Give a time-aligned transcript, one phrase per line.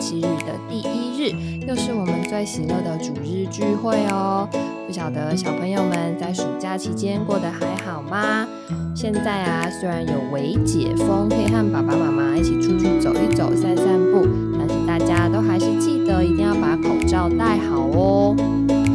[0.00, 1.34] 七日的第一日，
[1.66, 4.48] 又是我们最喜乐的主日聚会哦。
[4.86, 8.46] 不晓得小朋友们在暑假期间过得还好吗？
[8.94, 14.26] 现在啊，虽然有微解封，可以和爸爸妈妈一起出去走一走、散散步，
[14.58, 18.34] 但是大家都还是记得一定要把口罩戴好哦，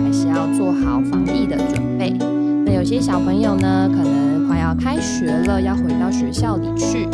[0.03, 2.11] 还是要做好防疫的准备。
[2.65, 7.07] 那有些小朋友呢，可能快要开学了，要回到学校里去。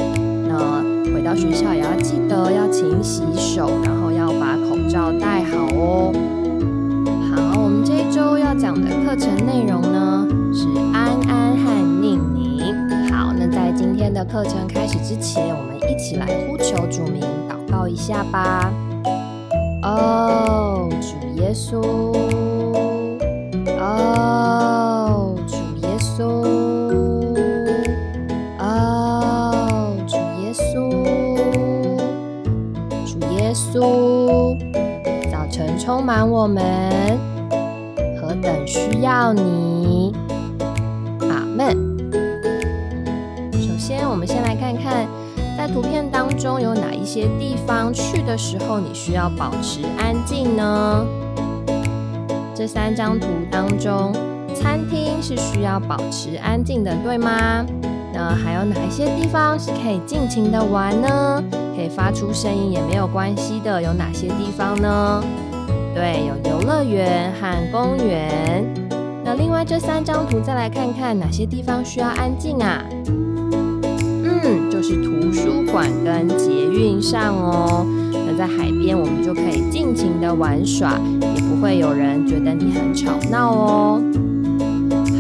[0.48, 0.82] 那
[1.14, 6.14] 回到学校也要记得要勤洗手，然后要把口罩戴好哦。
[7.30, 12.74] 好，我们这一周要讲的课程内容呢是安安和宁宁。
[13.12, 18.72] 好，那在今天的课程开始之前，我们一起来呼求主名，祷告一下吧。
[36.10, 36.66] 满我们，
[38.20, 40.12] 何等需要你！
[41.22, 41.78] 阿门。
[43.54, 45.06] 首先，我们先来看看，
[45.56, 51.06] 在图片当中有哪一些地方去的时候你需要保持安静呢？
[52.56, 54.12] 这三张图当中，
[54.56, 57.64] 餐厅是需要保持安静的，对吗？
[58.12, 61.44] 那还有哪一些地方是可以尽情的玩呢？
[61.76, 65.24] 可以发出声音也没有关系的，有哪些地方呢？
[65.94, 68.66] 对，有游乐园和公园。
[69.24, 72.84] 那另外这三张图再来看看哪些地方需要安静啊？
[73.06, 77.86] 嗯，就是图书馆跟捷运上哦。
[78.14, 84.02] 那在海边我们就可以尽情的玩耍，也不会有人觉得你很吵闹哦。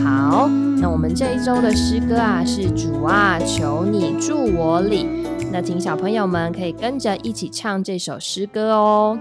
[0.03, 0.49] 好。
[0.81, 5.05] 那我们这一周的诗歌啊，是主啊，求你住我里。
[5.51, 9.19] 那请小朋友们可以跟着一起唱这首诗歌哦。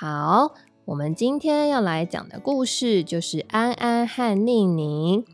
[0.00, 0.52] 好，
[0.84, 5.24] 我们今天要来讲的故事就是安安和宁宁。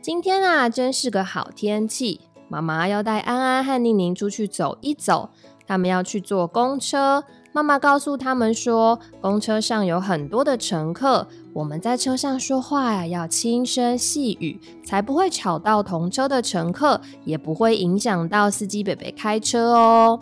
[0.00, 5.28] 今天啊，真是个好天气，妈妈要带安安和宁宁出去走一走。
[5.66, 20.20] 他们要去坐公车，妈妈告诉他们说，公车上有很多的乘客，我们在车上说话呀，要轻声细语，才不会吵到同车的乘客，也不会影响到司机北北开车哦。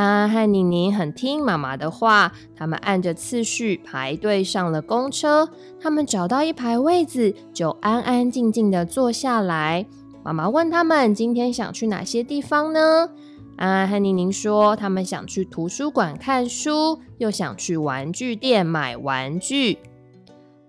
[0.00, 5.46] 安安和宁宁很听妈妈的话，他们按着次序排队上了公车。
[5.78, 9.84] 他们找到一排位子，就安安静静的坐下来。
[10.24, 13.10] 妈妈问他们今天想去哪些地方呢？
[13.58, 19.80] 安安和宁宁说，他们想去图书馆看书，又想去玩具店买玩具。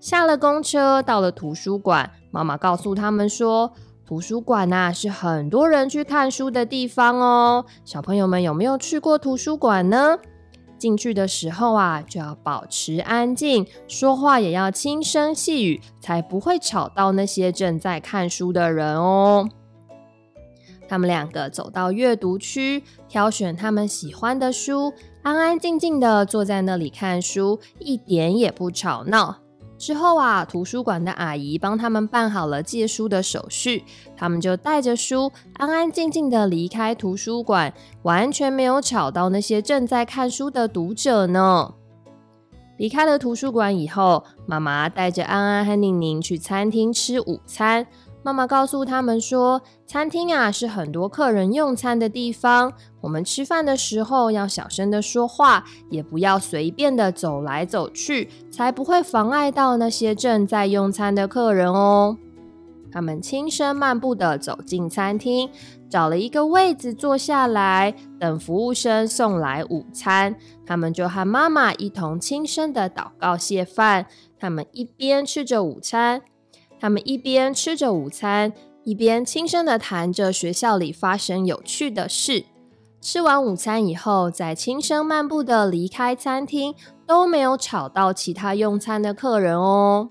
[0.02, 3.72] 下了公车，到了图书馆，妈妈告诉他们说。
[4.12, 7.64] 图书馆呐，是很多人去看书的地方哦。
[7.86, 10.18] 小朋友们有没有去过图书馆呢？
[10.78, 19.48] 进去的时候啊，就要保持安静，说话也要轻声细语，才不会吵到那些正在看书的人哦。
[20.90, 24.92] 他们两个走到阅读区，挑选他们喜欢的书，
[25.24, 29.38] 安安静静的坐在那里看书，一点也不吵闹。
[29.82, 33.84] 之后啊，图书馆的阿姨帮他们办好了借书的手续，
[34.16, 37.74] 他们就带着书安安静静的离开图书馆，
[38.04, 41.74] 完全没有吵到那些正在看书的读者呢。
[42.78, 47.88] 离开了图书馆以后，妈妈带着安安和宁宁去餐厅吃午餐。
[48.24, 52.72] 妈妈告诉他们说，餐厅啊是很多客人用餐的地方，
[53.02, 62.18] 我们吃饭的时候要小声的说话，也不要随便的走来走去，才不会妨碍到那些正在用餐的客人哦。
[62.94, 65.50] 他们轻声漫步的走进餐厅，
[65.90, 70.36] 找了一个位子坐下来，等服务生送来午餐。
[70.66, 74.06] 他们就和妈妈一同轻声的祷告谢饭。
[74.38, 76.22] 他们一边吃着午餐。
[76.82, 78.52] 他们一边吃着午餐，
[78.84, 82.46] 一边轻声的谈着学校里发生有趣的事。
[83.00, 86.74] 吃完午餐以后，再轻声漫步的离开餐厅，
[87.06, 90.10] 都没有吵到其他用餐的客人哦。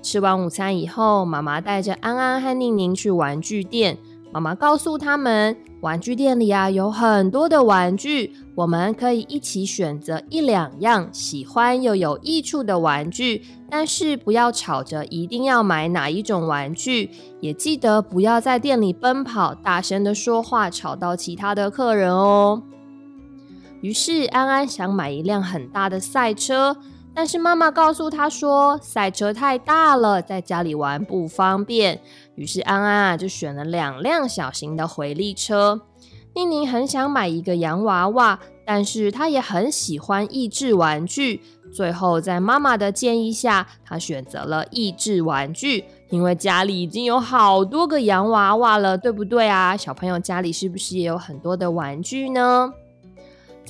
[0.00, 3.98] 吃完午餐以后，妈妈带着安安和宁宁去玩具店。
[4.32, 17.10] 妈妈告诉他们，玩具店里啊有很多的玩具，我们可以一起选择一两样喜欢又有益处的玩具，但是不要吵着一定要买哪一种玩具，
[17.40, 22.62] 也记得不要在店里奔跑、大声的说话，吵到其他的客人哦。
[23.80, 26.76] 于是安安想买一辆很大的赛车。
[27.14, 32.00] 但是妈妈告诉他说，赛车太大了，在家里玩不方便。
[32.34, 35.82] 于是安安啊就选了两辆小型的回力车。
[36.34, 41.42] 宁宁很想买一个洋娃娃，但是她也很喜欢益智玩具。
[41.72, 49.76] 最后在妈妈的建议下，她选择了益智玩具，因为家里已经有好多个洋娃娃了，对不对啊？
[49.76, 52.72] 小朋友家里是不是也有很多的玩具呢？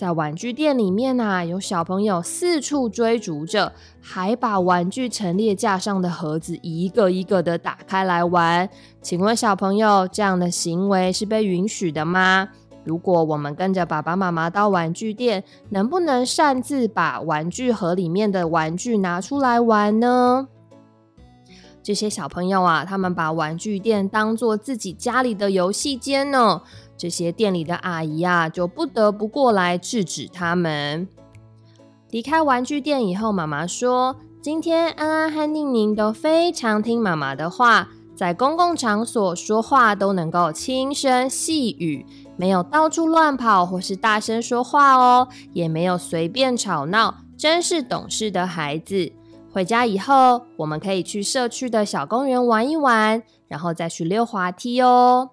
[0.00, 3.70] 在玩具店里面呐，有小朋友四处追逐着，
[4.00, 8.67] 还把玩具陈列架上的盒子一个一个的打开来玩。
[9.02, 12.49] 请问小朋友，这样的行为是被允许的吗？
[12.82, 20.49] 如果我们跟着爸爸妈妈到玩具店，能不能擅自把玩具盒里面的玩具拿出来玩呢？
[21.90, 26.62] 这些小朋友啊，他们把玩具店当做自己家里的游戏间呢。
[26.96, 31.08] 这些店里的阿姨啊，就不得不过来制止他们。
[32.10, 42.06] 离开玩具店以后，妈妈说：“今天安安和宁宁都非常听妈妈的话，在公共场所说话都能够轻声细语，
[42.37, 49.10] 没有到处乱跑或是大声说话哦，也没有随便吵闹，真是懂事的孩子。
[49.52, 55.31] 回家以后，我们可以去社区的小公园玩一玩，然后再去溜滑梯哦。”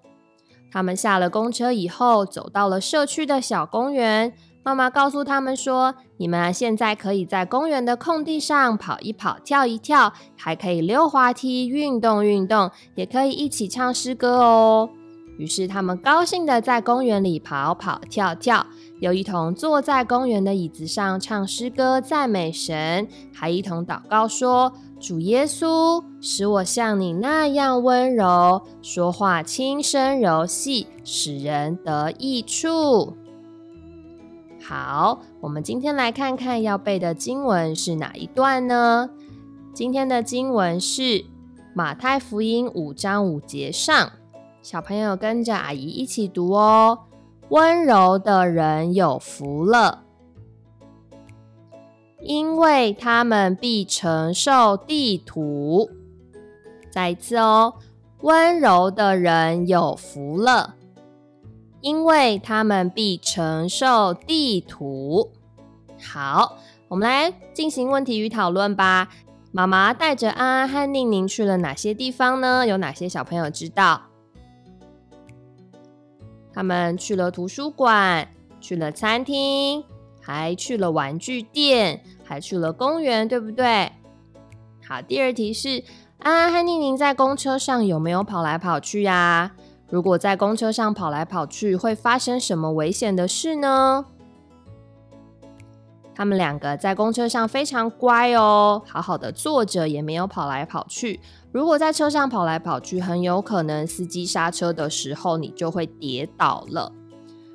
[0.70, 4.34] 他们下了公车以后，走到了社区的小公园。
[4.64, 14.90] 妈妈告诉他们说：“你们现在可以在公园的空地上跑一跑、跳一跳，还可以溜滑梯、运动运动，也可以一起唱诗歌哦。”
[15.38, 18.66] 于是他们高兴的在公园里跑跑跳跳，
[19.00, 24.72] 又一同坐在公园的椅子上唱诗歌、赞美神，还一同祷告说。
[25.00, 33.16] 主耶稣，使我像你那样温柔，说话轻声柔细，使人得益处。
[34.60, 39.08] 好，我们今天来看看要背的经文是哪一段呢？
[39.72, 41.24] 今天的经文是
[41.72, 44.10] 马太福音五章五节上，
[44.60, 46.98] 小朋友跟着阿姨一起读哦。
[47.48, 50.04] 温柔的人有福了。
[52.20, 55.88] 因为他们必承受地土。
[56.90, 57.74] 再一次哦，
[58.22, 60.74] 温柔的人有福了，
[61.80, 65.30] 因为他们必承受地土。
[66.02, 66.58] 好，
[66.88, 69.08] 我们来进行问题与讨论吧。
[69.52, 72.66] 妈妈带着安安和宁宁去了哪些地方呢？
[72.66, 74.07] 有哪些小朋友知道？
[76.58, 78.26] 他们去了图书馆，
[78.60, 79.84] 去了餐厅。
[80.20, 83.92] 还去了玩具店，还去了公园，对不对？
[84.84, 85.84] 好，第二题是
[86.18, 89.52] 安安和宁宁在公车上有没有跑来跑去呀？
[89.88, 94.06] 如果在公车上跑来跑去，会发生什么危险的事呢？
[96.18, 101.20] 他们两个在公车上非常乖哦，好好的坐着，也没有跑来跑去。
[101.52, 106.90] 如果在车上跑来跑去，很有可能司机刹车的时候，你就会跌倒了。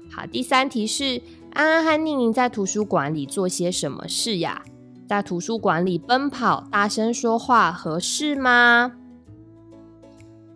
[0.09, 1.21] 好，第三题是。
[1.51, 4.63] 安安和宁宁在图书馆里做些什么事呀？
[5.07, 8.93] 在图书馆里奔跑、大声说话，合适吗？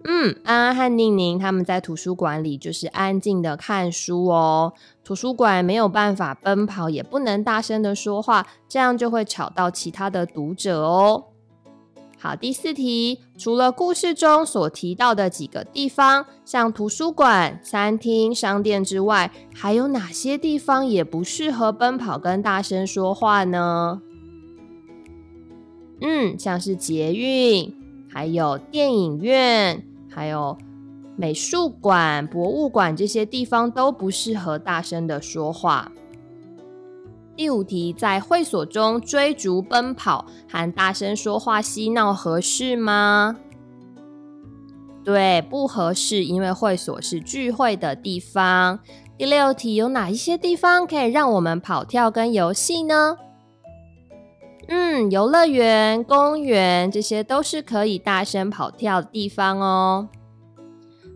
[0.10, 4.72] 嗯，安安和宁宁他们在图书馆里就是安静的看书哦。
[5.04, 11.26] 图书馆没有办法奔跑，也不能大声的说话，这样就会吵到其他的读者哦。
[12.18, 24.02] 好，第四题，除了故事中所提到的几个地方，像图书馆、餐厅、商店之外，还有哪些地方也不适合奔跑跟大声说话呢？
[26.00, 27.76] 嗯，像是捷运，
[28.10, 30.58] 还有电影院、还有
[31.16, 35.92] 美术馆、博物馆这些地方都不适合大声的说话。
[37.36, 43.38] 第五题，在会所中追逐奔跑和大声说话嬉闹合适吗？
[45.04, 48.80] 对，不合适，因为会所是聚会的地方。
[49.18, 53.18] 第六题，有哪一些地方可以让我们跑跳跟游戏呢？
[54.68, 60.10] 嗯，游乐园、公园这些都是可以大声跑跳的地方哦。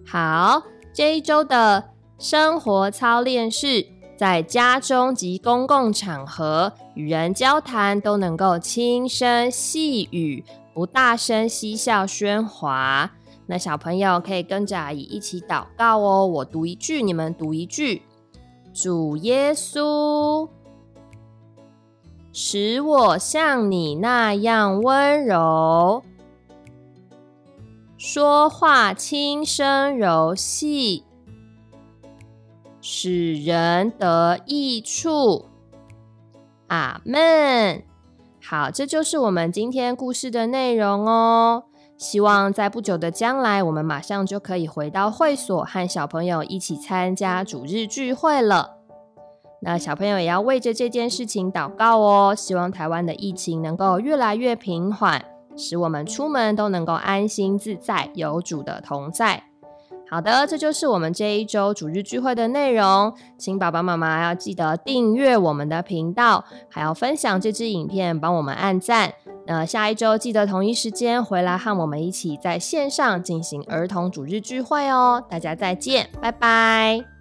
[0.06, 3.88] 好，这一周的生活操练是。
[4.18, 13.14] 在家中及公共场合与人交谈，都能够轻声细语，不大声嬉笑喧哗。
[13.48, 16.28] 那小朋友可以跟着阿姨一起祷告哦。
[16.28, 18.04] 我读一句，你们读一句。
[18.72, 20.48] 主耶稣，
[22.34, 26.02] 使我像你那样温柔，
[27.98, 31.04] 说话轻声柔细。
[32.80, 35.46] 使人得益处，
[36.68, 37.84] 阿门。
[38.42, 41.66] 好，这就是我们今天故事的内容哦。
[41.98, 48.81] 希望在不久的将来，我们马上就可以回到会所，和小朋友一起参加主日聚会了。
[49.64, 52.34] 那小朋友也要为着这件事情祷告哦。
[52.36, 55.24] 希望台湾的疫情能够越来越平缓，
[55.56, 59.44] 使我们出门都能够安心自在，有主的同在。
[60.10, 69.14] 好的，这就是我们这一周主日聚会的内容，请爸爸妈妈要记得订阅我们的频道，还要分享这支影片，帮我们按赞。
[69.48, 77.21] 那下一周记得同一时间回来和我们一起在线上进行儿童主日聚会哦，大家再见，拜拜。